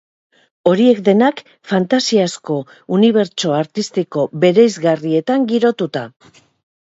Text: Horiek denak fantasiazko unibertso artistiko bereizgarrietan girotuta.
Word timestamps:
Horiek 0.69 1.01
denak 1.07 1.41
fantasiazko 1.73 2.55
unibertso 2.97 3.53
artistiko 3.57 4.23
bereizgarrietan 4.45 5.45
girotuta. 5.53 6.03